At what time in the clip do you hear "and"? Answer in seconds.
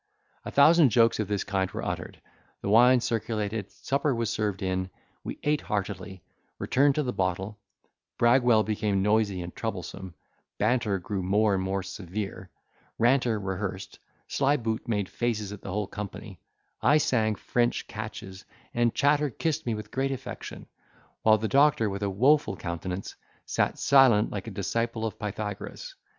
9.43-9.55, 11.53-11.61, 18.73-18.95